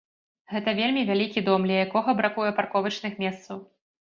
Гэта 0.53 0.73
вельмі 0.79 1.03
вялікі 1.09 1.43
дом, 1.49 1.67
ля 1.73 1.77
якога 1.85 2.17
бракуе 2.23 2.51
парковачных 2.61 3.23
месцаў. 3.27 3.57